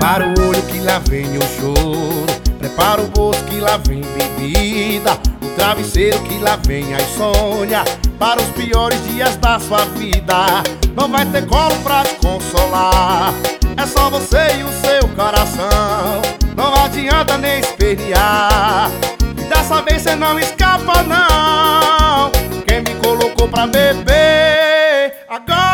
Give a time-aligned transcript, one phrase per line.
[0.00, 2.24] Prepara o olho que lá vem o choro.
[2.58, 5.12] Prepara o bolso que lá vem bebida.
[5.42, 7.84] O travesseiro que lá vem a insônia.
[8.18, 10.62] Para os piores dias da sua vida.
[10.96, 13.34] Não vai ter colo pra te consolar.
[13.76, 16.22] É só você e o seu coração.
[16.56, 18.90] Não adianta nem espernear.
[19.36, 22.30] E dessa vez você não escapa não.
[22.66, 25.12] Quem me colocou pra beber?
[25.28, 25.69] Agora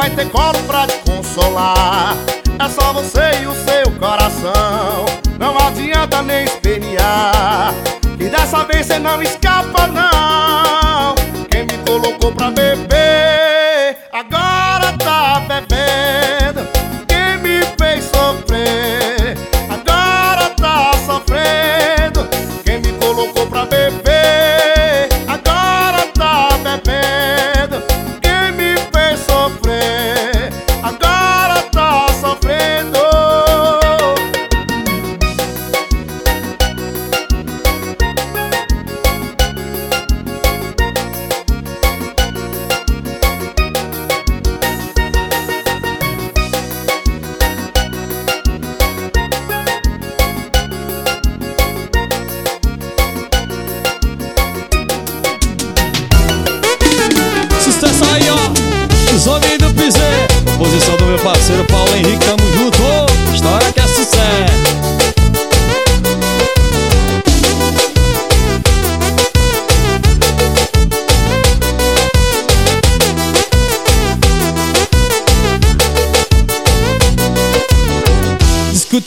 [0.00, 2.16] vai ter colo pra te consolar.
[2.58, 5.04] É só você e o seu coração.
[5.38, 7.72] Não adianta nem espernear
[8.18, 9.39] E dessa vez você não escapa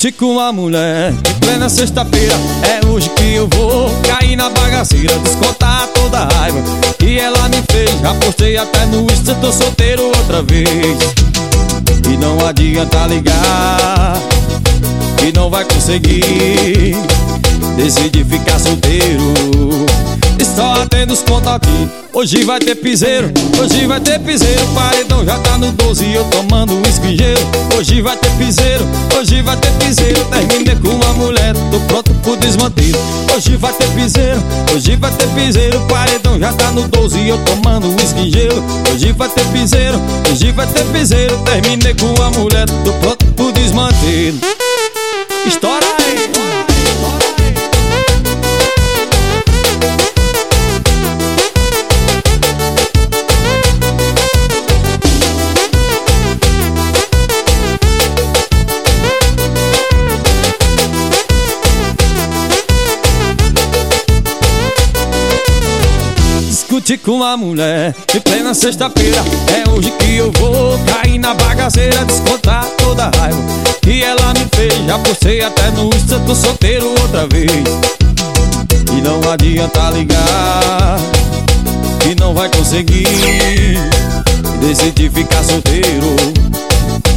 [0.03, 5.17] Discutir com a mulher em plena sexta-feira É hoje que eu vou cair na bagaceira
[5.19, 6.61] Descontar toda a raiva
[6.99, 7.89] que ela me fez.
[8.01, 10.67] Já postei até no Insta, tô solteiro outra vez.
[12.11, 14.19] E não adianta ligar
[15.15, 16.97] Que não vai conseguir
[17.77, 19.33] Decidi ficar solteiro
[20.55, 21.89] só atendo os contos aqui.
[22.13, 24.67] Hoje vai ter piseiro, hoje vai ter piseiro.
[24.75, 26.83] Paredão já tá no 12 e eu tomando um
[27.15, 27.41] gelo
[27.77, 28.85] Hoje vai ter piseiro,
[29.17, 30.23] hoje vai ter piseiro.
[30.25, 32.97] Terminei com uma mulher, tô pronto pro desmanteiro
[33.35, 34.43] Hoje vai ter piseiro,
[34.73, 35.79] hoje vai ter piseiro.
[35.87, 39.99] Paredão já tá no 12 e eu tomando um gelo Hoje vai ter piseiro,
[40.31, 41.37] hoje vai ter piseiro.
[41.39, 44.37] Terminei com uma mulher, tô pronto pro desmanteiro
[45.47, 46.52] Estoura aí!
[66.83, 67.95] Discutir com a mulher.
[68.13, 69.23] Em plena sexta-feira
[69.55, 73.41] É hoje que eu vou cair na bagaceira Descontar toda a raiva
[73.81, 74.85] que ela me fez.
[74.85, 77.49] Já postei até no Insta, tô solteiro outra vez.
[78.91, 80.97] E não adianta ligar
[82.01, 83.07] Que não vai conseguir.
[84.59, 86.15] Decidi ficar solteiro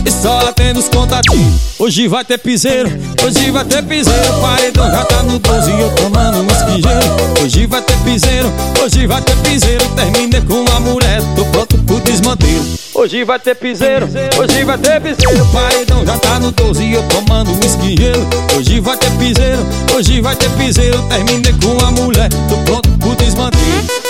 [0.07, 2.89] e só atendo os contatinhos Hoje vai ter piseiro,
[3.23, 4.41] hoje vai ter piseiro.
[4.41, 8.51] Paredão já tá no 12 e eu tomando um esquijeiro Hoje vai ter piseiro,
[8.83, 9.85] hoje vai ter piseiro.
[9.91, 12.65] Terminei com a mulher, tô pronto pro desmanteiro.
[12.95, 14.09] Hoje vai ter piseiro,
[14.39, 15.47] hoje vai ter piseiro.
[15.53, 18.27] Paredão já tá no 12 e eu tomando um esquijeiro
[18.57, 21.03] Hoje vai ter piseiro, hoje vai ter piseiro.
[21.09, 24.06] Terminei com a mulher, tô pronto pro desmanteiro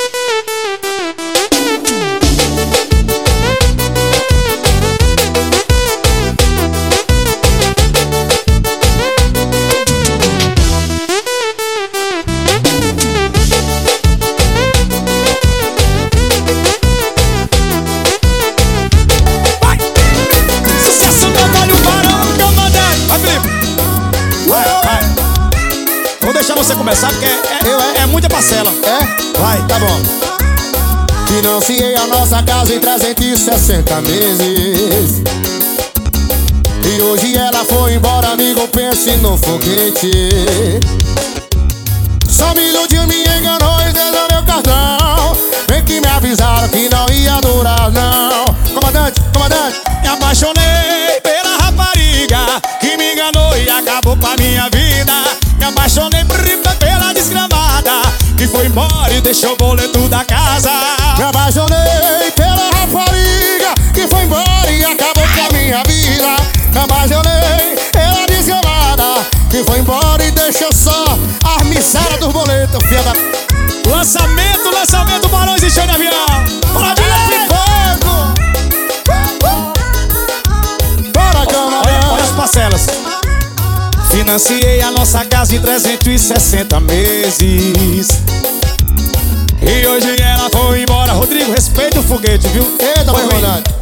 [26.86, 28.70] começar porque é, é, é muita parcela.
[28.70, 29.38] É?
[29.40, 29.66] Vai.
[29.66, 30.00] Tá bom.
[31.26, 35.22] Financiei a nossa casa em 360 meses.
[36.84, 40.30] E hoje ela foi embora, amigo, pense no foguete.
[42.28, 45.36] Só me iludiu, me enganou e deu meu cartão.
[45.66, 48.44] Bem que me avisaram que não ia durar, não.
[48.72, 49.80] Comandante, comandante.
[50.02, 55.12] Me apaixonei pela rapariga que me enganou e acabou com a minha vida.
[55.58, 56.36] Me apaixonei pela
[58.36, 60.70] que foi embora e deixou o boleto da casa.
[61.16, 66.36] Me apaixonei pela rapariga que foi embora e acabou com a minha vida.
[66.72, 71.04] Me apaixonei pela desgramada que foi embora e deixou só
[71.44, 73.12] a miséria dos boletos, filha da.
[73.88, 76.26] Lançamento, lançamento, Barões e Show de Avião.
[76.72, 77.05] Bora,
[84.36, 88.08] Financiei a nossa casa em 360 meses.
[89.62, 91.12] E hoje ela foi embora.
[91.12, 92.76] Rodrigo, respeita o foguete, viu?
[92.78, 93.22] Eita, Foi.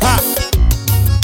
[0.00, 0.20] Ha.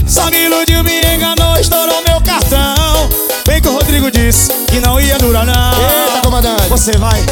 [0.05, 3.09] Só me iludiu, me enganou, estourou meu cartão.
[3.47, 5.55] Bem que o Rodrigo disse que não ia durar, não.
[5.55, 6.69] Eita, comandante.
[6.69, 7.25] Você vai.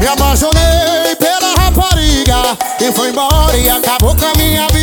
[0.00, 4.79] Me apaixonei pela rapariga que foi embora e acabou com a minha vida.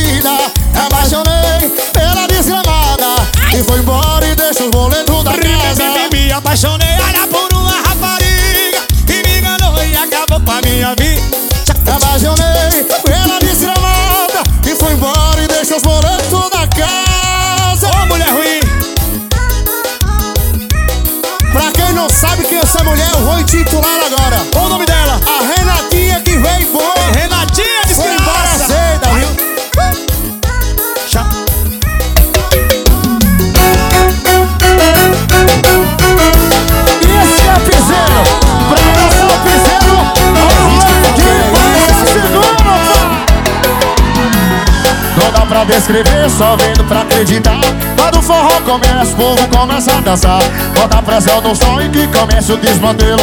[45.77, 47.62] Descrever, só vendo pra acreditar.
[47.95, 50.41] Quando o forró começa, o povo começa a dançar.
[50.74, 53.21] Bota pressão no som e que começa o desmantelo.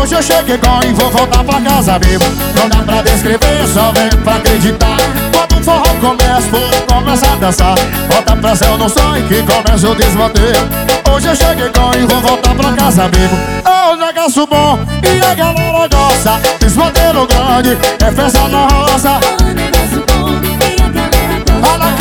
[0.00, 2.24] Hoje eu cheguei com e vou voltar pra casa vivo.
[2.56, 4.96] Não dá pra descrever, só vendo pra acreditar.
[5.32, 7.74] Quando o forró começa, o povo começa a dançar.
[8.08, 10.68] Bota pressão no som e que começa o desmantelo.
[11.12, 13.36] Hoje eu cheguei com e vou voltar pra casa vivo.
[13.64, 16.40] É um negócio bom e a galera gosta.
[16.58, 19.20] Desmantelo grande, é festa na roça.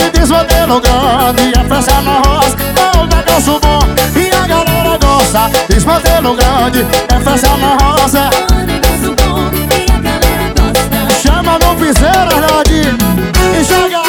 [0.02, 2.58] Que desmantelo grande, é festa na roça.
[2.76, 3.80] É um negócio bom
[4.20, 5.52] e a galera gosta.
[5.70, 8.30] Desmantelo grande, é festa na roça.
[11.22, 12.98] Chama no piseiro, Arnaldinho,
[13.60, 14.02] e joga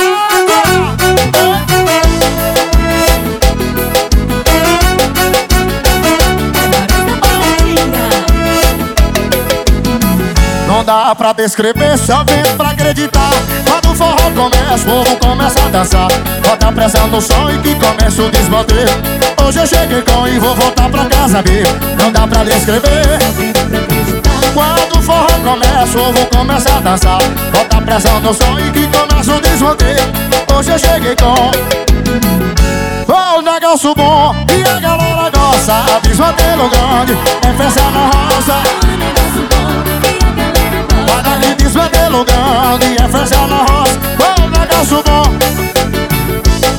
[10.83, 13.31] Não dá pra descrever, só vendo pra acreditar.
[13.65, 16.09] Quando o forró começa, o povo começa a dançar.
[16.43, 18.89] Bota pressão no som e que começa o desmanter
[19.41, 23.21] Hoje eu cheguei com e vou voltar pra casa ver Não dá pra descrever.
[24.53, 27.19] Quando o forró começa, o povo começa a dançar.
[27.53, 29.99] Bota pressão no som e que começa o desmanter
[30.53, 31.53] Hoje eu cheguei com
[33.07, 36.01] Oh, negócio bom e a galera gosta.
[36.03, 39.12] Desmantelo grande, é festa na roça
[41.43, 45.25] Guarda que desmantelo grande, é festa na roça Oh, negócio bom?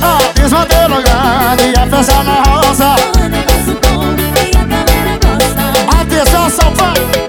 [0.02, 2.96] Ah, desmantelo grande, é festa na roça
[6.00, 7.23] Atenção, São Paulo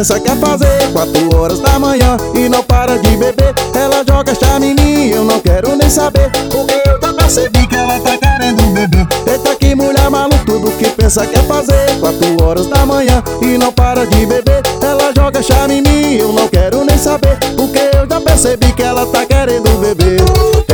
[0.00, 0.90] pensa quer fazer.
[0.92, 3.52] Quatro horas da manhã e não para de beber.
[3.74, 6.30] Ela joga mim, eu não quero nem saber.
[6.50, 9.06] Porque eu já percebi que ela tá querendo beber.
[9.30, 11.98] Eita que mulher maluca, tudo que pensa quer fazer.
[12.00, 14.62] Quatro horas da manhã e não para de beber.
[14.82, 17.38] Ela joga mim, eu não quero nem saber.
[17.54, 20.20] Porque eu já percebi que ela tá querendo beber.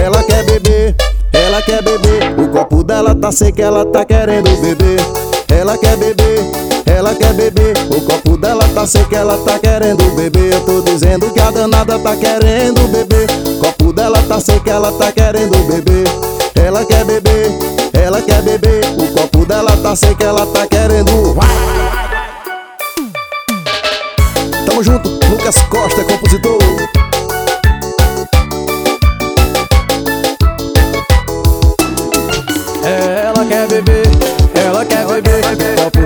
[0.00, 0.94] Ela quer beber.
[1.32, 5.00] Ela quer beber, o copo dela tá seco, ela tá querendo beber.
[5.48, 6.44] Ela quer beber,
[6.86, 8.25] ela quer beber, o copo
[8.76, 10.52] dela tá seco, ela tá querendo beber.
[10.52, 13.26] Eu tô dizendo que a danada tá querendo beber.
[13.58, 16.04] Copo dela tá seco, ela tá querendo beber.
[16.54, 17.52] Ela quer beber,
[17.94, 21.36] ela quer beber, o copo dela tá seco, ela tá querendo.
[24.66, 27.05] Tamo junto, Lucas Costa, compositor.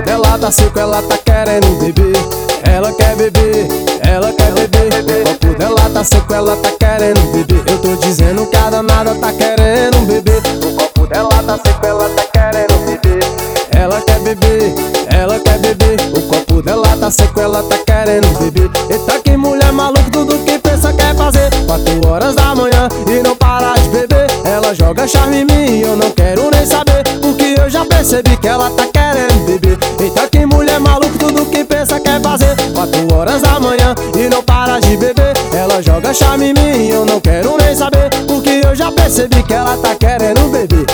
[0.01, 2.15] Copo dela tá seco, ela tá querendo beber.
[2.63, 3.67] Ela quer beber,
[4.01, 4.91] ela quer beber.
[5.21, 7.63] O copo dela tá seco, ela tá querendo beber.
[7.67, 10.41] Eu tô dizendo que a danada tá querendo beber.
[10.65, 13.19] O copo dela tá seco, ela tá querendo beber.
[13.71, 14.73] Ela quer beber,
[15.07, 15.97] ela quer beber.
[16.15, 18.71] O copo dela tá seco, ela tá querendo beber.
[18.89, 21.49] Eita, que mulher maluca, tudo que pensa quer fazer.
[21.67, 24.27] Quatro horas da manhã e não para de beber.
[24.45, 27.10] Ela joga charme em mim eu não quero nem saber.
[27.71, 29.77] Já percebi que ela tá querendo beber.
[29.97, 32.53] Eita, que mulher maluca, tudo que pensa quer fazer.
[32.73, 35.31] Quatro horas da manhã e não para de beber.
[35.53, 38.09] Ela joga charme em mim e eu não quero nem saber.
[38.27, 40.85] Porque eu já percebi que ela tá querendo beber.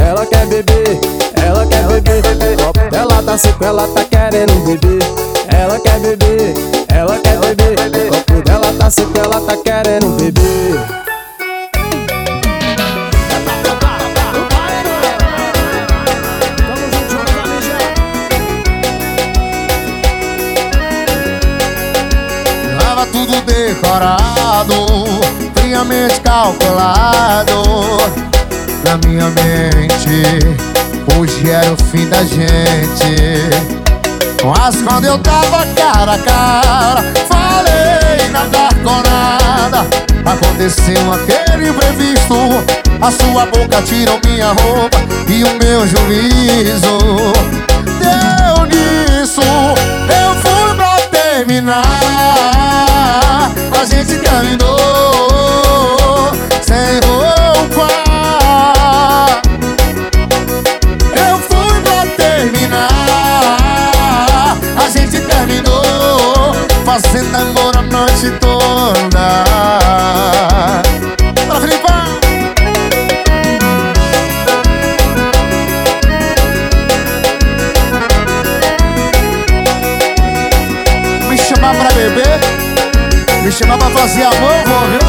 [0.00, 1.00] Ela quer beber,
[1.34, 2.56] ela quer beber.
[2.64, 5.02] Copo dela tá seco, ela tá querendo beber.
[5.48, 6.54] Ela quer beber,
[6.94, 8.08] ela quer beber.
[8.08, 11.09] Copo dela tá seco, ela tá querendo beber.
[23.26, 25.04] Tudo decorado,
[25.54, 27.62] friamente calculado.
[28.84, 30.38] Na minha mente,
[31.14, 33.50] hoje era o fim da gente.
[34.42, 39.86] Mas quando eu tava cara a cara, falei nada com nada.
[40.24, 42.34] Aconteceu aquele imprevisto,
[43.02, 44.98] a sua boca tirou minha roupa
[45.28, 46.98] e o meu juízo.
[48.00, 52.59] Deu nisso, eu fui pra terminar
[54.40, 56.32] terminou
[56.62, 57.88] sem roupa
[61.14, 62.88] Eu fui pra terminar.
[64.76, 66.54] A gente terminou
[66.86, 69.69] fazendo amor a noite toda
[83.50, 85.00] Me chamar pra fazer amor, vou, viu?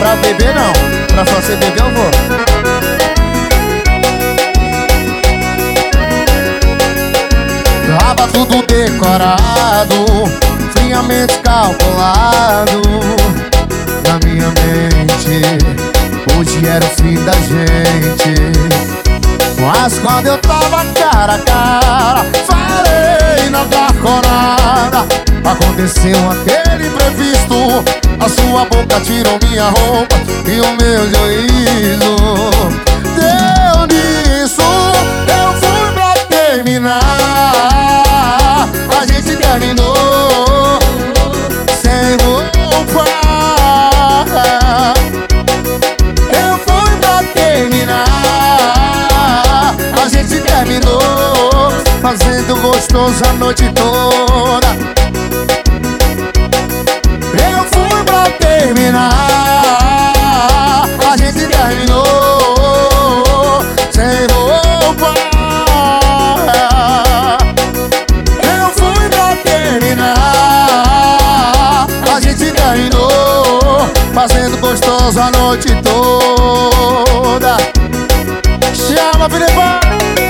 [0.00, 0.72] Pra beber não.
[1.14, 2.10] Pra fazer beber eu vou.
[7.86, 10.24] Tava tudo decorado
[10.72, 12.82] Friamente calculado.
[14.08, 15.40] Na minha mente
[16.36, 18.34] Hoje era o fim da gente.
[19.60, 27.84] Mas quando eu tava cara a cara Falei nada com nada Aconteceu aquele imprevisto.
[28.20, 30.14] A sua boca tirou minha roupa
[30.46, 32.16] E o meu juízo.
[33.16, 34.62] Deu nisso
[35.26, 37.02] Eu fui pra terminar.
[38.96, 40.78] A gente terminou
[41.80, 42.52] Sem roupa
[46.30, 48.04] eu fui pra terminar.
[50.00, 55.01] A gente terminou Fazendo gostoso a noite toda
[58.72, 59.12] terminar.
[61.10, 62.02] A gente terminou
[63.90, 65.14] Sem roupa.
[68.42, 70.16] Eu fui pra terminar.
[72.14, 77.56] A gente terminou Fazendo gostoso a noite toda.
[78.74, 80.21] Chama, Filipão!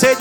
[0.00, 0.16] Vai ser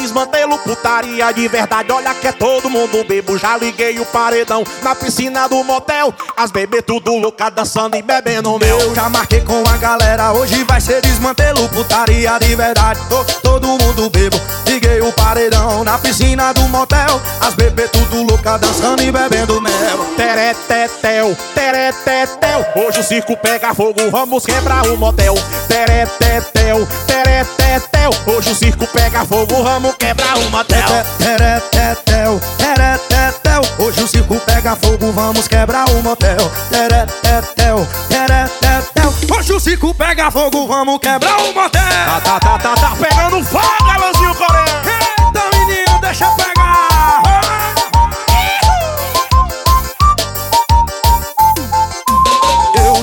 [0.58, 1.92] putaria de verdade.
[1.92, 6.14] Olha que é todo mundo bebo, já liguei o paredão na piscina do motel.
[6.36, 8.80] As bebê tudo louca, dançando e bebendo meu.
[8.80, 13.00] Eu já marquei com a galera, hoje vai ser desmantelo, putaria de verdade.
[13.10, 17.22] Tô, todo mundo bebo, liguei o paredão na piscina do motel.
[17.42, 19.98] As bebê tudo louca, dançando e bebendo mel.
[20.16, 25.36] Teretetel, teretetel, hoje o circo pega fogo, vamos quebrar o motel.
[25.68, 30.88] Teretetel, teretetel, hoje o circo pega fogo, vamos quebrar o motel.
[31.18, 36.38] Teretetel, teretetel, hoje o circo pega fogo, vamos quebrar o motel.
[36.70, 41.82] Teretetel, teretetel, hoje o circo pega fogo, vamos quebrar o motel.
[41.82, 44.68] Tá, tá, tá, tá, tá pegando fogo, Alãozinho Coreano.
[44.86, 46.57] Eita menino, deixa pegar.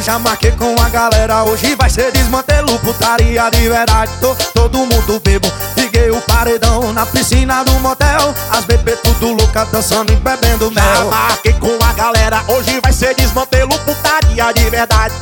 [0.04, 4.12] Já marquei com a galera, hoje vai ser desmantelo, putaria de verdade.
[4.20, 8.34] Tô, todo mundo bebo, liguei o paredão na piscina do motel.
[8.50, 11.10] As bebê tudo louca, dançando e bebendo Já mel.
[11.10, 15.14] marquei com a galera, hoje vai ser desmantelo, putaria de verdade.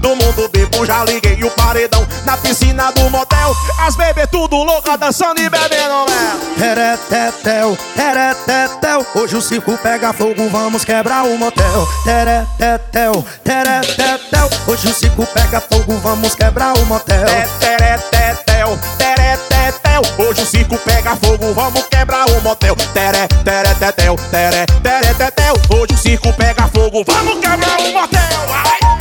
[0.00, 3.54] Todo mundo bebo, já liguei o paredão na piscina do motel.
[3.86, 6.40] As bebê tudo louca, dançando e bebendo mel.
[6.58, 11.86] Teretetel, teretetel, hoje o circo pega fogo, vamos quebrar o motel.
[12.04, 17.26] Teretetel, teretetel, hoje o circo pega fogo, vamos quebrar o motel.
[17.60, 22.74] Teretetel, teretetel, hoje o circo pega fogo, vamos quebrar o motel.
[22.94, 28.46] Tere, teretetel, tere, teretetel, hoje o circo pega fogo, vamos quebrar o motel.
[28.48, 28.99] Vai!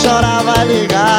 [0.00, 1.09] Chorar, vai ligar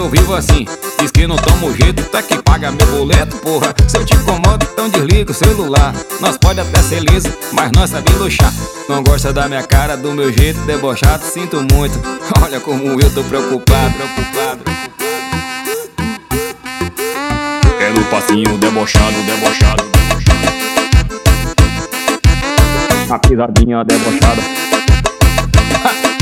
[0.00, 0.66] eu vivo assim.
[0.98, 3.74] Diz que não tomo jeito, tá que paga meu boleto, porra.
[3.86, 5.94] Se eu te incomodo, então desliga o celular.
[6.20, 8.52] Nós pode até ser liso, mas nós sabe luxar.
[8.88, 12.00] Não gosta da minha cara, do meu jeito debochado, sinto muito.
[12.42, 14.60] Olha como eu tô preocupado, preocupado.
[17.78, 20.50] É no passinho debochado, debochado, debochado.
[23.10, 24.42] A pisadinha debochada.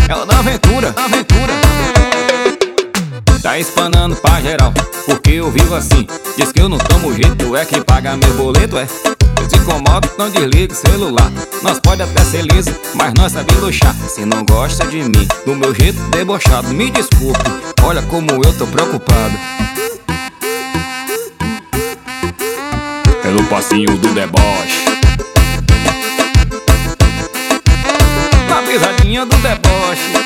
[0.08, 1.88] É o da aventura, aventura.
[3.48, 4.74] Tá espanando pra geral,
[5.06, 6.06] porque eu vivo assim.
[6.37, 8.87] Diz que eu não tomo jeito, é quem paga meu boleto, é.
[9.40, 11.32] Eu te incomodo, não desliga o celular.
[11.62, 13.94] Nós pode até ser liso, mas nós sabe luxar.
[14.06, 17.40] Se não gosta de mim, do meu jeito debochado, me desculpe.
[17.82, 19.38] Olha como eu tô preocupado.
[23.24, 24.84] No passinho do deboche.
[28.46, 30.17] Na pisadinha do deboche.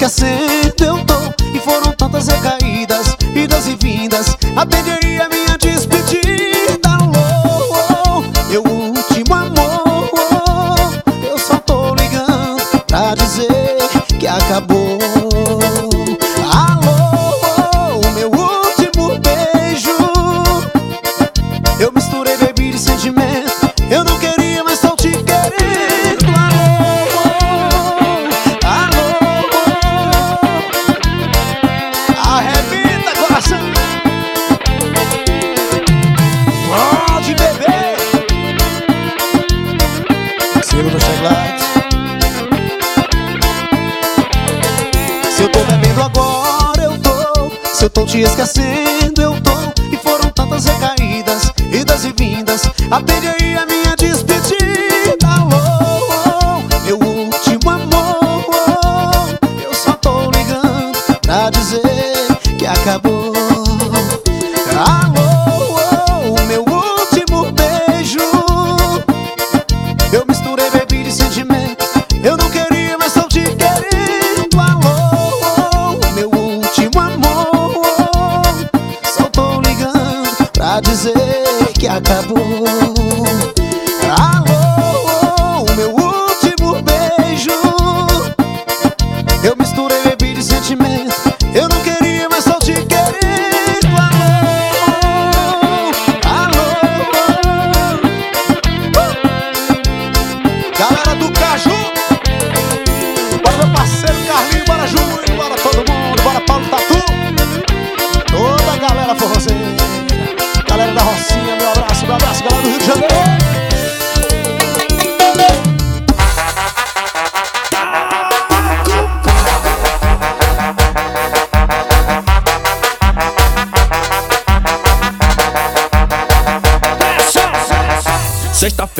[0.00, 1.14] Eu tô te esquecendo, eu tô
[1.54, 2.59] E foram tantas recaídas,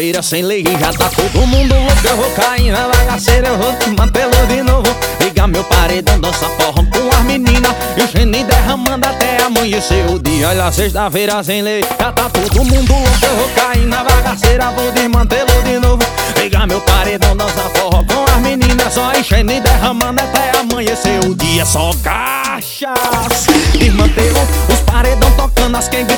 [0.00, 3.74] Sexta-feira sem lei já tá todo mundo louco Eu vou cair na bagaceira, eu vou
[3.74, 4.88] te mantê-lo de novo.
[5.20, 10.18] Liga meu paredão, dança forró com as meninas E o gene derramando até amanhecer o
[10.18, 10.48] dia.
[10.48, 14.90] Olha, sexta-feira sem lei já tá todo mundo louco Eu vou cair na bagaceira, vou
[14.90, 16.02] desmantê-lo de novo.
[16.38, 21.34] Liga meu paredão, dança forró com as meninas Só enchendo e derramando até amanhecer o
[21.34, 21.66] dia.
[21.66, 24.40] Só cachaça Desmantelo
[24.72, 26.16] os paredão tocando as quengue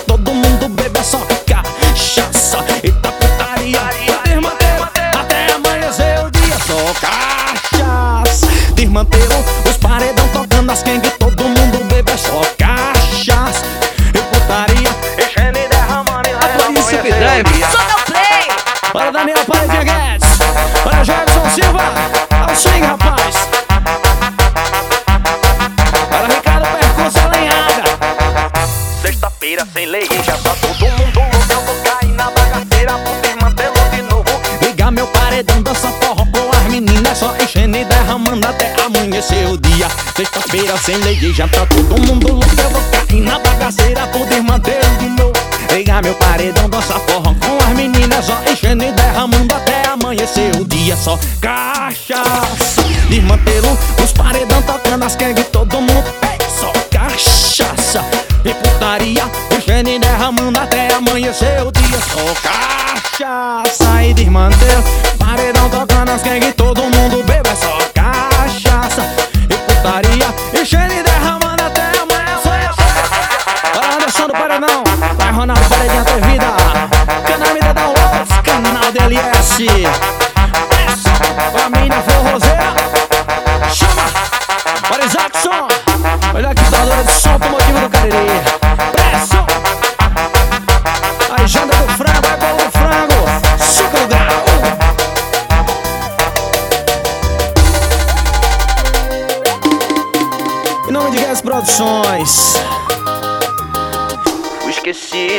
[40.85, 42.61] Sem lei já tá todo mundo louco.
[42.61, 45.33] Eu vou cair na bagaceira Vou desmantê-lo de novo
[45.71, 50.64] Liga meu paredão, dança forró com as meninas Só enchendo e derramando até amanhecer seu
[50.64, 51.16] dia só.
[51.40, 55.92] Cachaça Desmantelo os paredão tocando as gangue todo mundo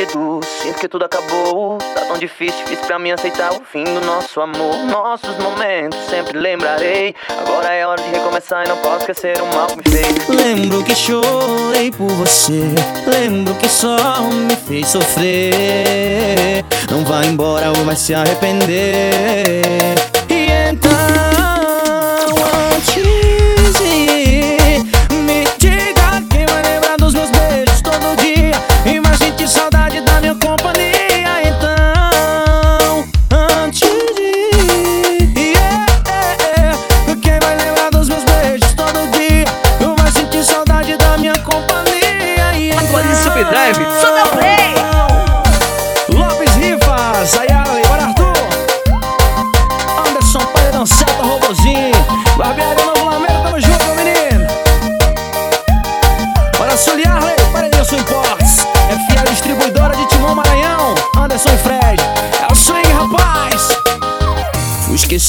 [0.04, 1.78] esquecido, sinto que tudo acabou.
[1.78, 4.76] Tá tão difícil, difícil pra mim aceitar o fim do nosso amor.
[4.84, 7.14] Nossos momentos sempre lembrarei.
[7.28, 10.28] Agora é hora de recomeçar e não posso esquecer o mal que me fez.
[10.28, 12.52] Lembro que chorei por você
[13.06, 20.13] Lembro que só me fez sofrer Não vai embora ou vai se arrepender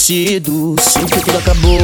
[0.06, 1.80] Esquecido, sinto que tudo acabou.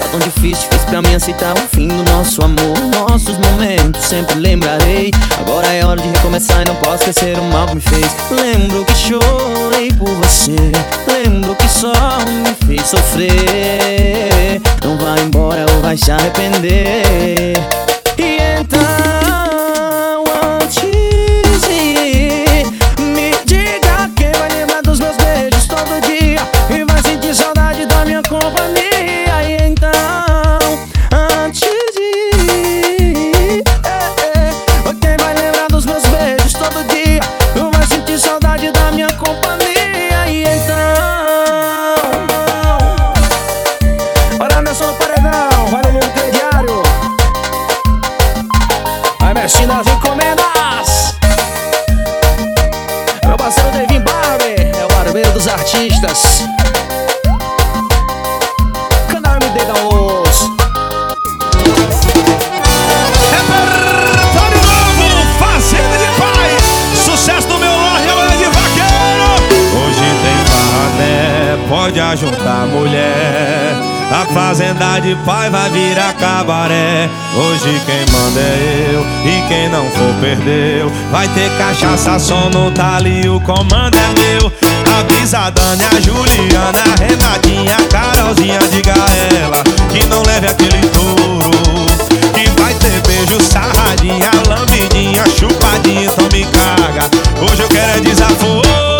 [0.00, 2.74] Tá tão difícil, difícil pra mim aceitar o fim do nosso amor.
[2.90, 5.10] Nossos momentos sempre lembrarei.
[5.38, 8.16] Agora é hora de recomeçar e não posso esquecer o mal que me fez.
[8.30, 10.56] Lembro que chorei por você.
[11.06, 11.92] Lembro que só
[12.24, 14.62] me fez sofrer.
[14.82, 17.52] Não vai embora ou vai se arrepender
[75.06, 77.08] de pai vai virar cabaré.
[77.36, 80.90] Hoje quem manda é eu e quem não for perdeu.
[81.12, 84.52] Vai ter cachaça, som no tali, o comando é meu.
[84.98, 90.48] Avisa a Dani, a Juliana, a Renatinha, a Carolzinha, diga a ela que não leve
[90.48, 91.50] aquele touro.
[92.34, 97.08] Que vai ter beijo, sarradinha, lambidinha, chupadinha, então me caga.
[97.40, 98.95] Hoje eu quero é desaforo.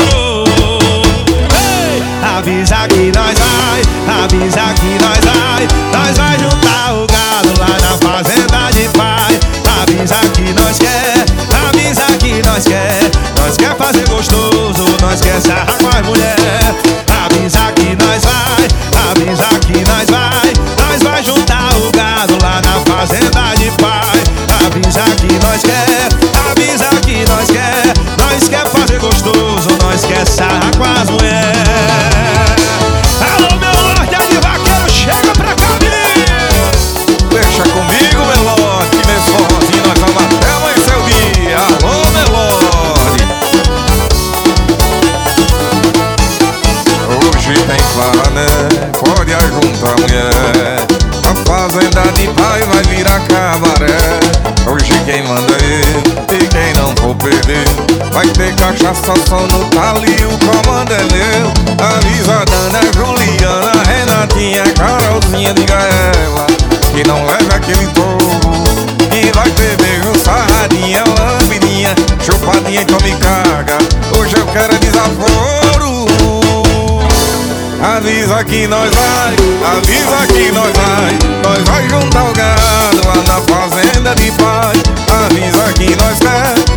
[2.36, 3.80] Avisa que nós vai,
[4.22, 5.66] avisa que nós vai.
[5.90, 9.40] Nós vai juntar o gado lá na fazenda de pai.
[9.80, 11.24] Avisa que nós quer,
[11.66, 13.10] avisa que nós quer.
[13.40, 16.74] Nós quer fazer gostoso, nós quer sarrar com as mulher.
[17.24, 18.68] Avisa que nós vai,
[19.10, 20.52] avisa que nós vai.
[20.76, 24.22] Nós vai juntar o gado lá na fazenda de pai.
[24.66, 26.08] Avisa que nós quer,
[26.50, 27.94] avisa que nós quer.
[28.20, 31.45] Nós quer fazer gostoso, nós quer sarrar com as mulher.
[78.46, 79.34] Que nós vai,
[79.76, 84.74] avisa que nós vai Nós vai juntar o gado lá na fazenda de pai
[85.24, 86.75] Avisa que nós quer,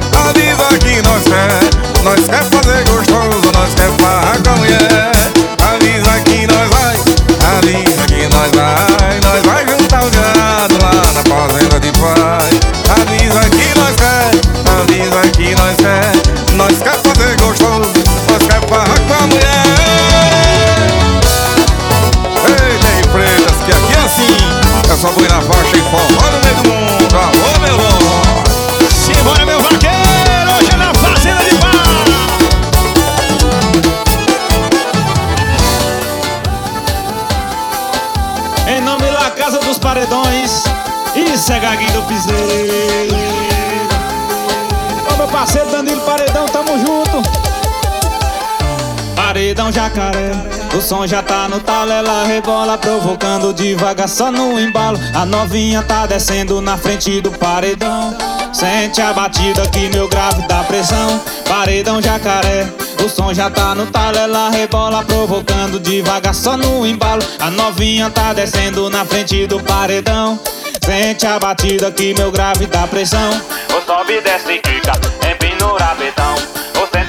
[50.89, 54.99] som já tá no talo, ela rebola provocando devagar só no embalo.
[55.13, 58.17] A novinha tá descendo na frente do paredão.
[58.51, 61.21] Sente a batida que meu grave dá pressão.
[61.47, 62.67] Paredão Jacaré,
[63.05, 67.21] o som já tá no talo, ela rebola provocando devagar só no embalo.
[67.39, 70.39] A novinha tá descendo na frente do paredão.
[70.83, 73.29] Sente a batida que meu grave dá pressão.
[73.75, 74.93] Ou sobe desce e quica,
[75.31, 75.77] empina o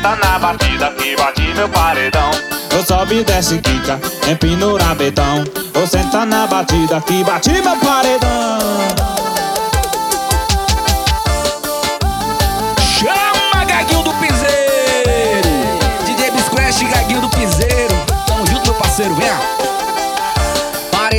[0.00, 2.30] senta na batida que bate meu paredão.
[2.72, 7.76] Eu sobe e desce quica, empina o rabetão Ou senta na batida que bate meu
[7.76, 8.58] paredão.
[12.98, 15.48] Chama Gaguinho do Piseiro!
[16.06, 17.94] DJ Bisquest Gaguinho do Piseiro!
[18.26, 19.28] Tamo junto meu parceiro, vem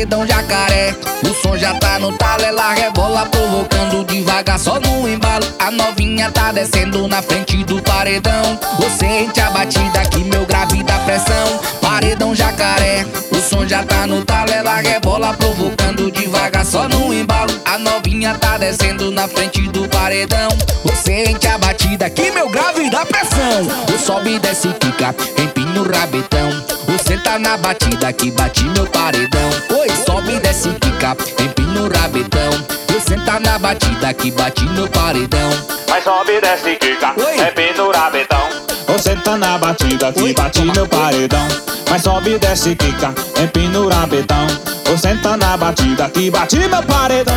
[0.01, 5.45] Paredão jacaré, o som já tá no talo Ela rebola provocando devagar só no embalo.
[5.59, 8.59] A novinha tá descendo na frente do paredão.
[8.79, 11.59] Você sente a batida que meu grave dá pressão.
[11.79, 17.53] Paredão jacaré, o som já tá no talo Ela rebola provocando devagar só no embalo.
[17.63, 20.49] A novinha tá descendo na frente do paredão.
[20.83, 23.67] Você sente a batida que meu grave dá pressão.
[23.93, 26.80] O sobe e desce fica, empina o rabetão
[27.11, 29.49] senta na batida que bate meu paredão.
[29.77, 32.49] Oi, sobe e desce fica, empina o rabetão.
[32.87, 35.49] Eu senta na batida que bate meu paredão.
[35.89, 37.49] Mas sobe e desce Oi.
[37.49, 38.47] empina o rabetão.
[38.87, 40.73] Ou senta na batida que Oi, bate toma.
[40.73, 41.47] meu paredão.
[41.89, 44.47] Mas sobe, desce, quica, empina o rabetão.
[44.89, 47.35] Ou senta na batida que bate meu paredão.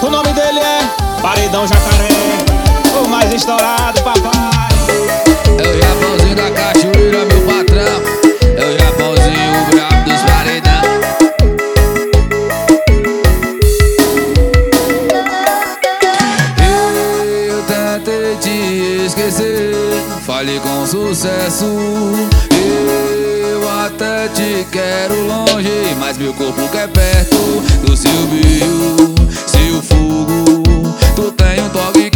[0.00, 2.21] O nome dele é Paredão Jacaré
[3.34, 4.68] Estourado, papai.
[5.58, 8.02] É o Japãozinho da cachoeira, meu patrão.
[8.56, 10.82] É o Japãozinho, o brabo dos paredão.
[17.48, 19.72] Eu tentei te esquecer
[20.26, 21.64] Falei com sucesso.
[23.50, 27.36] Eu até te quero longe Mas meu corpo quer perto
[27.86, 29.14] do seu brilho
[29.46, 30.62] Seu fogo.
[31.16, 32.11] Tu tem um toque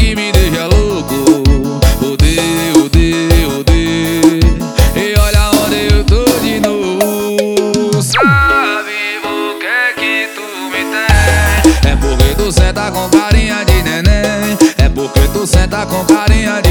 [12.57, 14.59] senta com carinha de neném.
[14.79, 16.66] É porque tu senta com carinha de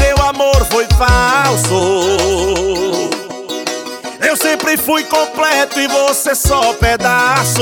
[0.00, 2.00] seu amor foi falso.
[4.26, 7.60] Eu sempre fui completo e você só pedaços.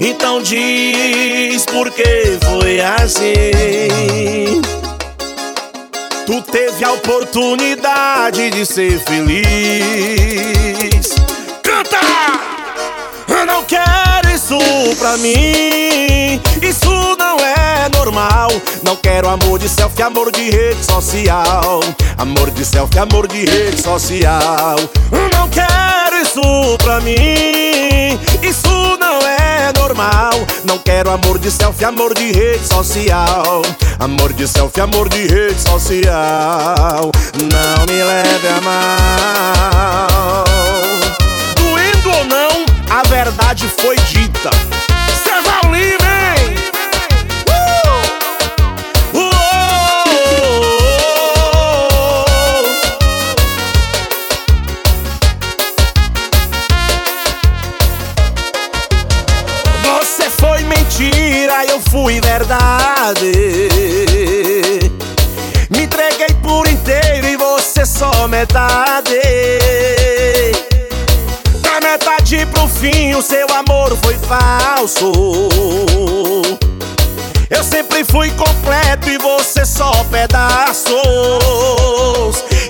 [0.00, 4.62] Então diz por que foi assim.
[6.26, 9.42] Tu teve a oportunidade de ser feliz.
[11.62, 11.98] Canta!
[13.28, 14.58] Eu não quero isso
[14.98, 16.40] pra mim.
[16.62, 18.50] Isso não é normal.
[18.82, 21.80] Não quero amor de selfie, amor de rede social.
[22.18, 24.76] Amor de selfie, amor de rede social.
[25.32, 26.42] Não quero isso
[26.82, 28.18] pra mim.
[28.42, 30.32] Isso não é normal.
[30.64, 33.62] Não quero amor de selfie, amor de rede social.
[33.98, 37.10] Amor de selfie, amor de rede social.
[37.34, 40.44] Não me leve a mal.
[41.56, 44.50] Doendo ou não, a verdade foi dita.
[62.02, 63.32] Fui verdade.
[65.70, 69.20] Me entreguei por inteiro e você só metade.
[71.60, 75.12] Da metade pro fim, o seu amor foi falso.
[77.48, 80.96] Eu sempre fui completo e você só pedaços.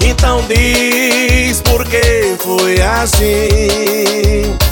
[0.05, 4.72] Então diz por que foi assim.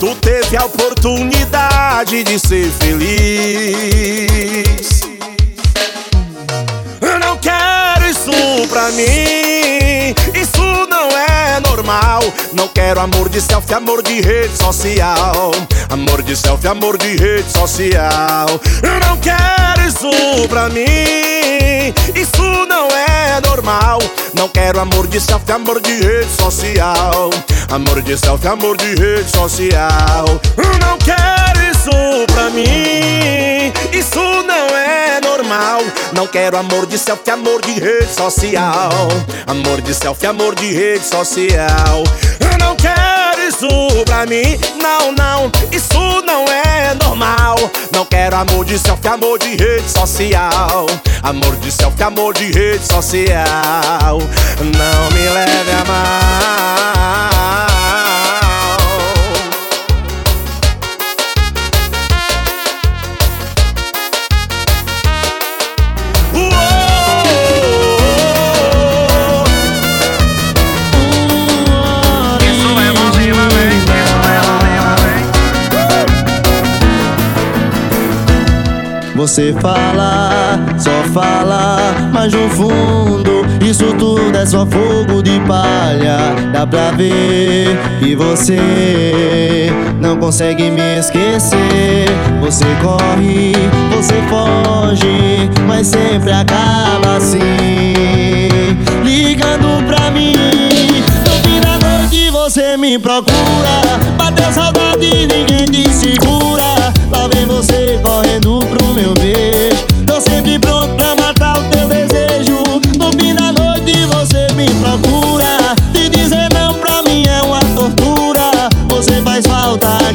[0.00, 3.80] Tu teve a oportunidade de ser feliz.
[7.02, 8.30] Eu não quero isso
[8.70, 10.14] pra mim.
[10.34, 12.22] Isso não é normal.
[12.54, 15.52] Não quero amor de selfie, amor de rede social.
[15.90, 18.48] Amor de selfie, amor de rede social.
[18.82, 21.49] Eu não quero isso pra mim.
[22.14, 23.98] Isso não é normal.
[24.34, 27.30] Não quero amor de selfie, amor de rede social.
[27.70, 30.24] Amor de selfie, amor de rede social.
[30.80, 31.90] Não quero isso
[32.32, 33.72] pra mim.
[33.92, 35.80] Isso não é normal.
[36.12, 39.08] Não quero amor de selfie, amor de rede social.
[39.46, 42.04] Amor de selfie, amor de rede social.
[42.58, 43.68] Não quero isso
[44.04, 44.58] pra mim.
[44.80, 47.56] Não, não, isso não é normal.
[48.00, 50.86] Não quero amor de selfie, amor de rede social.
[51.22, 54.18] Amor de selfie, amor de rede social.
[54.58, 57.39] Não me leve a mal.
[79.20, 81.76] Você fala, só fala,
[82.10, 86.34] mas no fundo isso tudo é só fogo de palha.
[86.54, 92.06] Dá pra ver que você não consegue me esquecer.
[92.40, 93.52] Você corre,
[93.94, 97.42] você foge, mas sempre acaba assim.
[99.04, 100.32] Ligando pra mim,
[101.26, 104.00] no fim da noite você me procura.
[104.16, 106.79] Bateu saudade, ninguém te segura.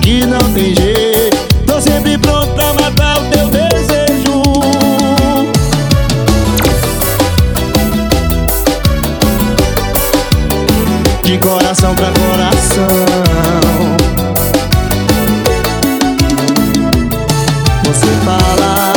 [0.05, 1.37] Aqui, não tem jeito.
[1.65, 4.43] Tô sempre pronto pra matar o teu desejo.
[11.23, 12.87] De coração pra coração.
[17.83, 18.93] Você fala,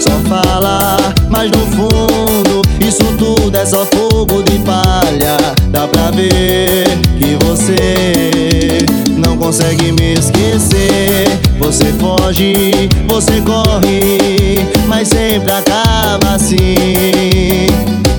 [0.00, 0.96] só fala,
[1.28, 5.36] mas no fundo isso tudo é só fogo de palha.
[5.68, 6.86] Dá pra ver
[7.18, 8.86] que você
[9.16, 10.01] não consegue me
[13.08, 16.56] você corre, mas sempre acaba assim.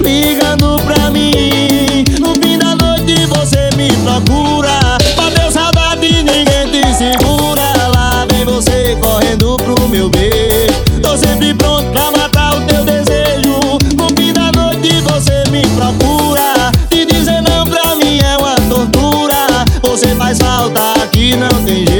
[0.01, 4.77] Ligando pra mim, no fim da noite você me procura.
[5.15, 7.63] Pra Bateu saudade, ninguém te segura.
[7.95, 10.73] Lá vem você correndo pro meu beijo.
[11.01, 13.57] Tô sempre pronto pra matar o teu desejo.
[13.95, 16.71] No fim da noite você me procura.
[16.89, 19.47] Te dizer não pra mim é uma tortura.
[19.81, 21.92] Você faz falta aqui, não tem jeito.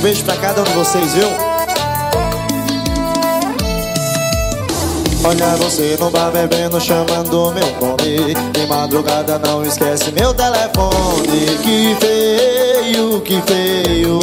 [0.00, 1.28] Beijo pra cada um de vocês, viu?
[5.22, 8.34] Olha você no bar bebendo, chamando meu nome.
[8.52, 11.58] De madrugada não esquece meu telefone.
[11.62, 14.18] Que feio, que feio.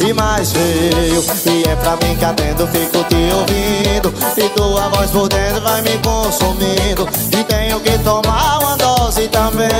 [0.00, 1.24] E mais feio.
[1.46, 4.14] E é pra mim que atendo, fico te ouvindo.
[4.36, 7.08] E tua voz por dentro vai me consumindo.
[7.32, 9.74] E tenho que tomar uma dose também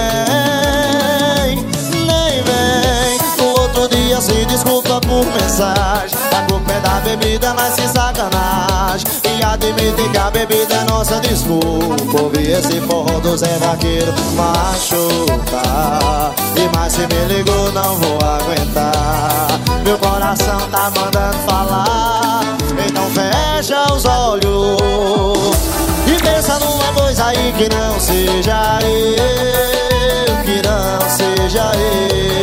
[4.24, 6.18] se desculpa por mensagem.
[6.32, 9.06] A culpa é da bebida, mas que sacanagem.
[9.38, 12.22] E admite que a bebida é nossa desculpa.
[12.22, 19.60] Ouvir esse forró do Zé Vaqueiro machucar E mais se me ligou não vou aguentar.
[19.84, 22.56] Meu coração tá mandando falar.
[22.86, 25.58] Então fecha os olhos.
[26.06, 32.33] E pensa numa coisa aí que não seja eu Que não seja eu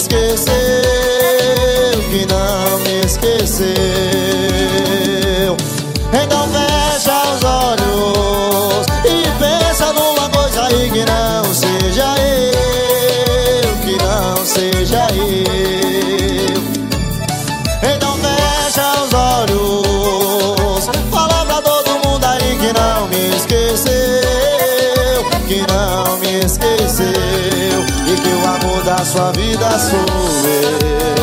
[0.00, 0.54] esqueceu
[2.10, 4.09] Que não me esqueceu
[29.10, 29.98] sua vida sou
[30.46, 31.19] eu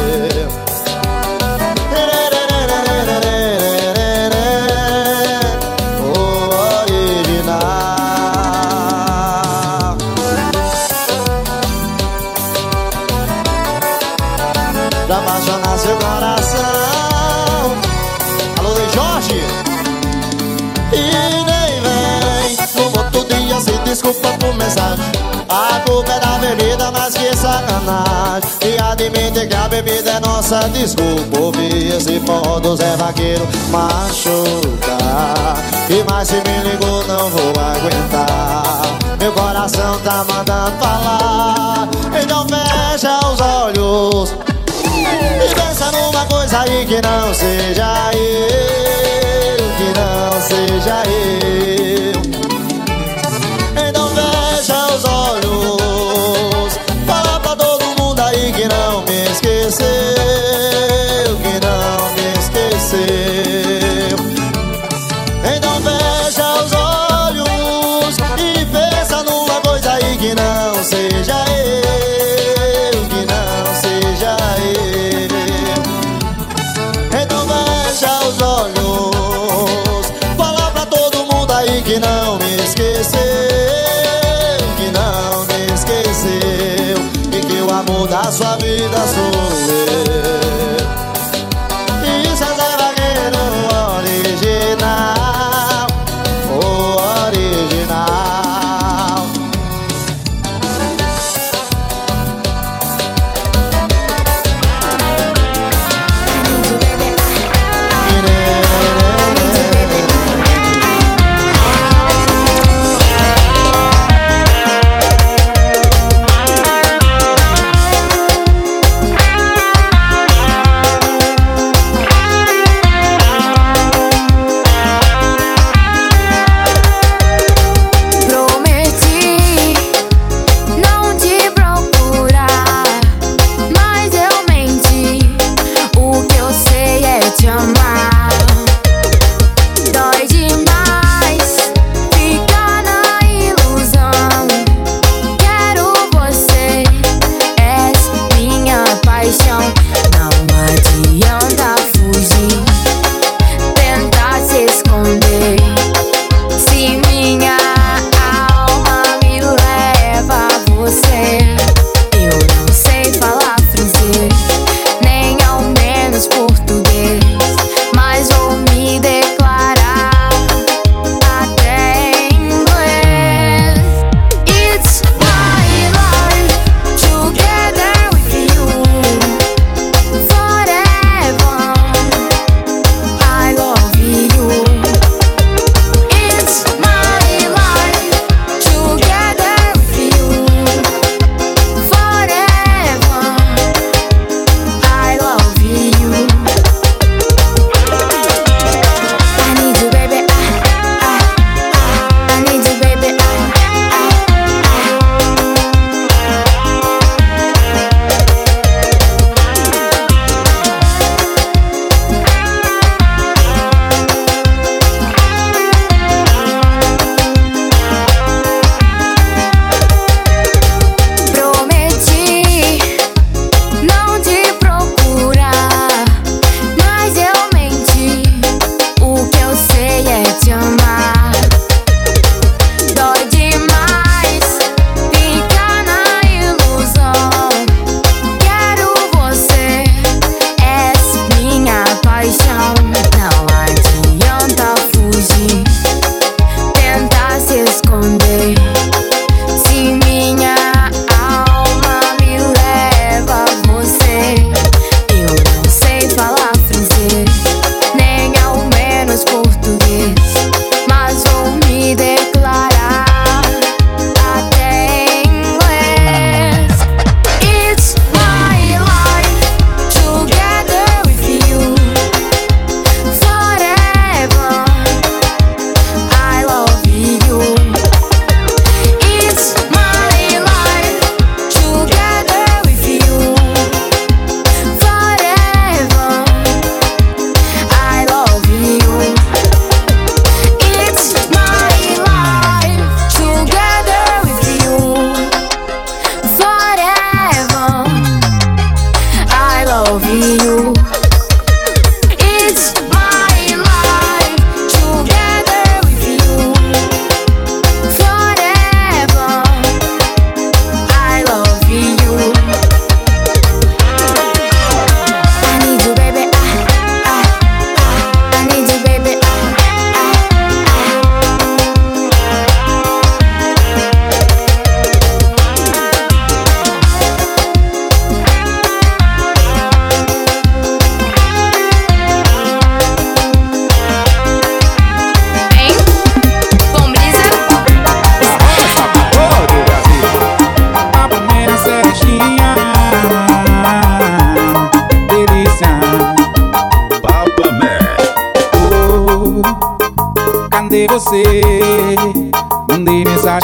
[25.50, 28.50] A culpa é da bebida, mas que sacanagem.
[28.62, 30.60] E admite que a bebida é nossa.
[30.70, 35.58] Desculpa Ouvir esse forró do Zé Vaqueiro machucar
[35.90, 38.98] E mais se me ligou não vou aguentar.
[39.20, 41.88] Meu coração tá mandando falar.
[42.22, 44.36] Então fecha os olhos.
[44.84, 51.97] E pensa numa coisa aí que não seja eu Que não seja eu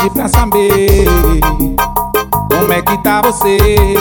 [0.10, 1.06] pra saber
[2.49, 3.95] como é que tá você.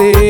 [0.00, 0.29] ser.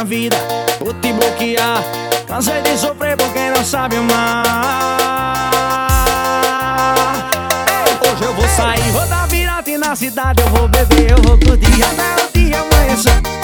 [0.00, 0.36] minha vida
[0.78, 1.82] Vou te bloquear.
[2.26, 4.44] Cansei de sofrer porque não sabe amar
[8.02, 11.38] Hoje eu vou sair, vou dar virada e na cidade Eu vou beber, eu vou
[11.38, 11.82] curtir.
[11.82, 13.39] Até o dia amanhecer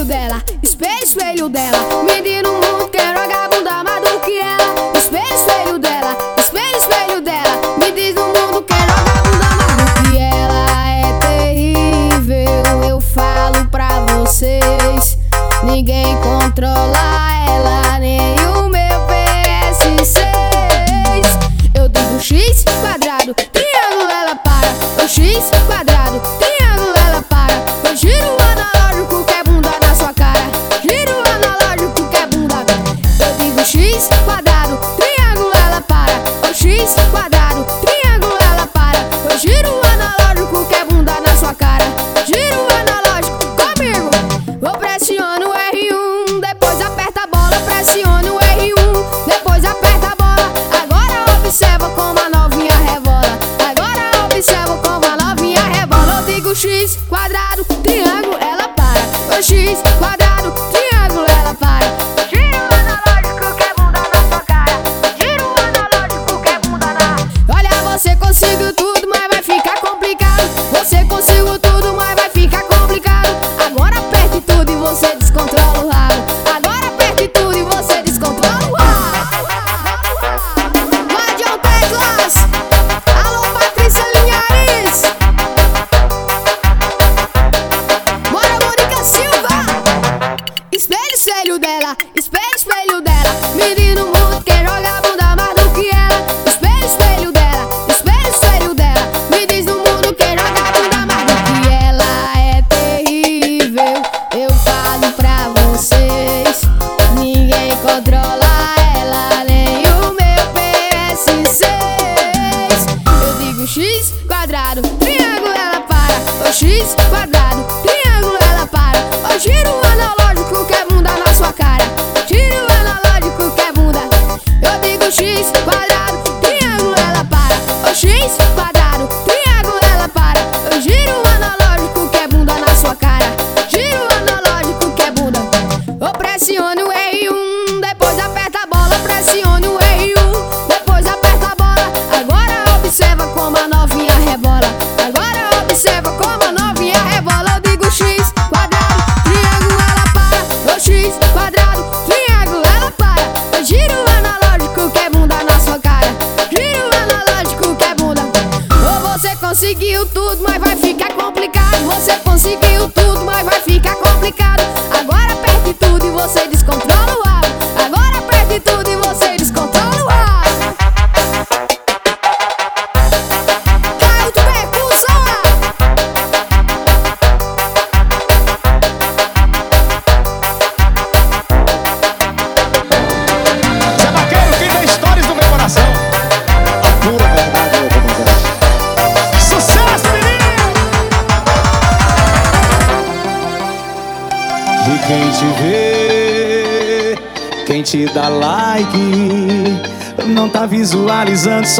[0.00, 1.78] espelho dela, espelho, espelho dela.
[2.04, 4.96] Menino mundo quer vagabunda mais do que ela.
[4.96, 7.78] Espelho, espelho dela, espelho, espelho dela.
[7.78, 8.39] Me diz no mundo.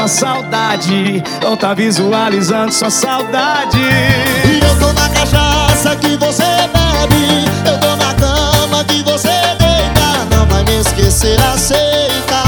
[0.01, 1.23] sua saudade.
[1.43, 3.79] Não tá visualizando sua saudade.
[3.79, 7.45] E eu tô na cachaça que você bebe.
[7.67, 9.29] Eu tô na cama que você
[9.59, 10.35] deita.
[10.35, 12.43] Não vai me esquecer, aceita.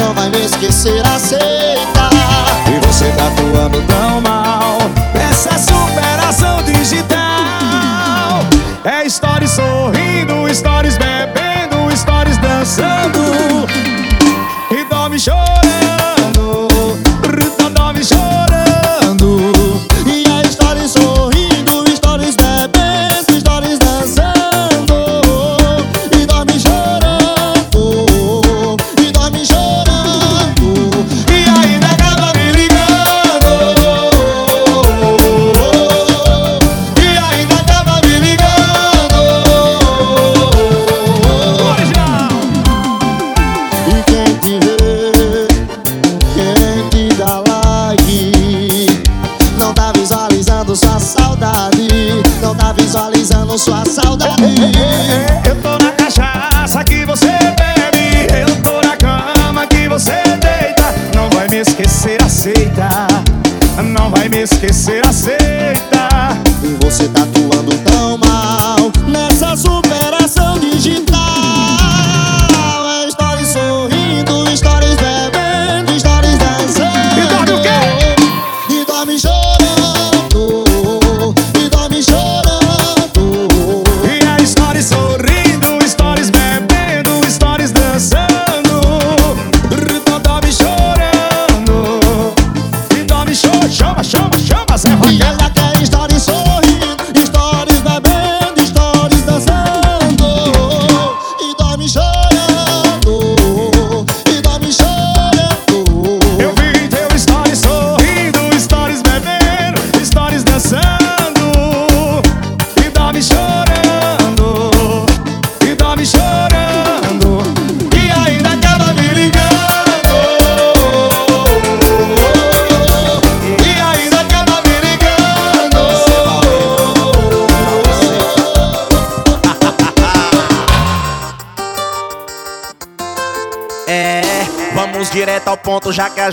[0.00, 1.51] Não vai me esquecer, aceita.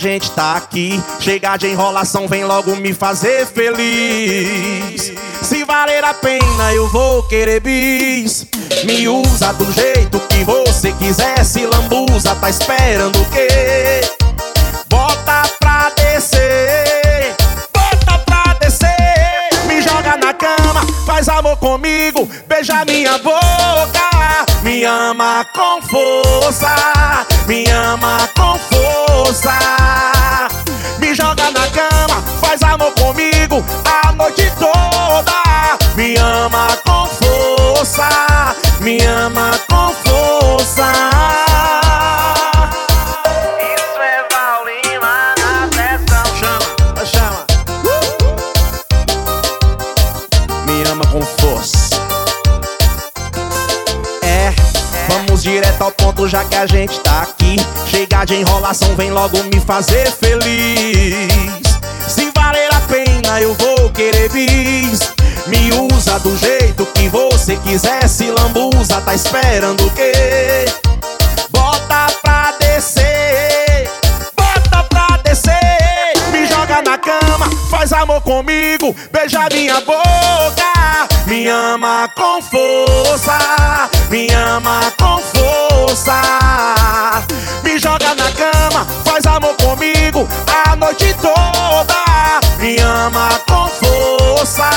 [0.10, 1.02] Gente tá aqui.
[1.20, 5.14] Chegar de enrolação, vem logo me fazer feliz.
[5.42, 8.48] Se valer a pena, eu vou querer bis.
[8.86, 11.44] Me usa do jeito que você quiser.
[11.44, 14.02] Se lambuza, tá esperando o quê?
[14.88, 17.36] Bota pra descer,
[17.74, 19.68] bota pra descer.
[19.68, 24.10] Me joga na cama, faz amor comigo, beija minha boca.
[24.70, 26.76] Me ama com força,
[27.48, 29.58] me ama com força.
[31.00, 35.76] Me joga na cama, faz amor comigo a noite toda.
[35.96, 39.59] Me ama com força, me ama
[56.10, 57.56] ponto já que a gente tá aqui.
[57.88, 61.32] Chegar de enrolação, vem logo me fazer feliz.
[62.08, 65.00] Se valer a pena, eu vou querer bis.
[65.48, 68.08] Me usa do jeito que você quiser.
[68.08, 70.66] Se lambuza, tá esperando o quê?
[71.50, 73.90] Bota pra descer,
[74.36, 75.89] bota pra descer.
[76.70, 81.08] Joga na cama, faz amor comigo, beija minha boca.
[81.26, 86.22] Me ama com força, me ama com força.
[87.64, 90.28] Me joga na cama, faz amor comigo
[90.64, 92.40] a noite toda.
[92.60, 94.70] Me ama com força,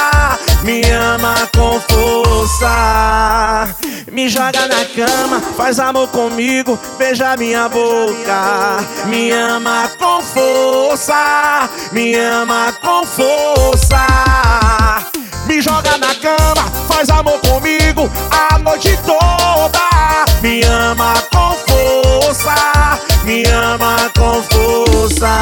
[0.62, 3.68] me ama com força.
[4.10, 8.84] Me joga na cama, faz amor comigo, beija minha boca.
[9.06, 14.06] Me ama com força, me ama com força.
[15.46, 19.80] Me joga na cama, faz amor comigo a noite toda.
[20.40, 22.54] Me ama com força,
[23.24, 25.32] me ama com força.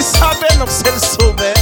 [0.00, 0.66] Ele saber, não.
[0.66, 1.52] Se ele souber,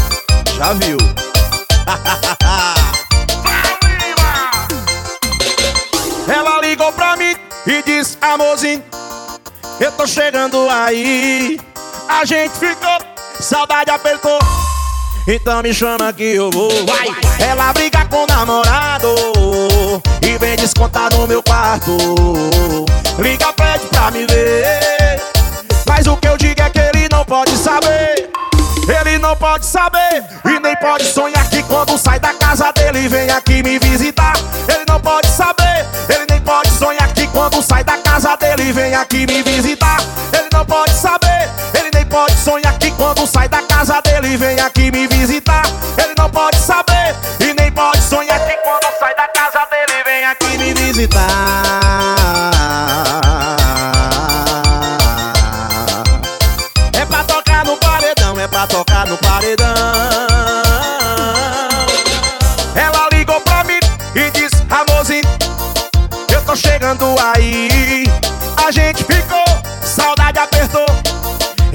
[0.57, 0.97] já viu.
[6.33, 7.35] Ela ligou pra mim
[7.67, 8.81] e disse, amorzinho,
[9.81, 11.59] eu tô chegando aí.
[12.09, 12.97] A gente ficou,
[13.41, 14.39] saudade apertou.
[15.27, 16.71] Então me chama que eu vou.
[16.87, 17.09] Vai!
[17.41, 19.17] Ela briga com o namorado
[20.23, 21.91] e vem descontar no meu quarto.
[23.19, 25.21] Liga, pede pra me ver.
[25.89, 28.31] Mas o que eu digo é que ele não pode saber.
[29.01, 33.29] Ele não pode saber e nem pode sonhar que quando sai da casa dele vem
[33.31, 34.35] aqui me visitar.
[34.69, 38.95] Ele não pode saber, ele nem pode sonhar que quando sai da casa dele vem
[38.95, 40.01] aqui me visitar.
[40.33, 44.61] Ele não pode saber, ele nem pode sonhar que quando sai da casa dele vem
[44.61, 45.65] aqui me visitar.
[46.01, 50.25] Ele não pode saber e nem pode sonhar que quando sai da casa dele vem
[50.25, 51.58] aqui me visitar.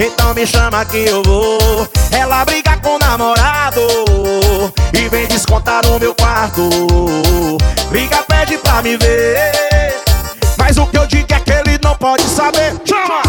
[0.05, 1.87] Então me chama que eu vou.
[2.11, 3.81] Ela briga com o namorado
[4.93, 6.67] e vem descontar no meu quarto.
[7.87, 10.03] Briga, pede pra me ver.
[10.57, 12.75] Mas o que eu digo é que ele não pode saber.
[12.83, 13.21] Chama!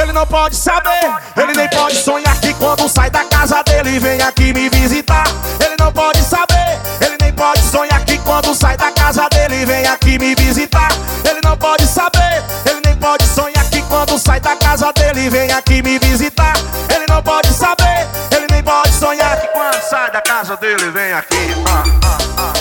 [0.00, 1.12] Ele não pode saber.
[1.36, 5.24] Ele nem pode sonhar que quando sai da casa dele vem aqui me visitar.
[5.58, 6.78] Ele não pode saber.
[7.00, 10.92] Ele nem pode sonhar que quando sai da casa dele vem aqui me visitar.
[11.28, 12.44] Ele não pode saber.
[12.64, 13.51] Ele nem pode sonhar
[13.92, 16.54] quando sai da casa dele, vem aqui me visitar.
[16.88, 19.38] Ele não pode saber, ele nem pode sonhar.
[19.38, 21.54] Que quando sai da casa dele, vem aqui.
[21.68, 22.52] Ah, ah, ah.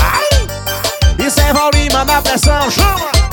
[0.00, 0.16] ah.
[0.16, 1.26] Ai!
[1.26, 1.70] Isso é Val
[2.06, 3.29] na pressão, chama!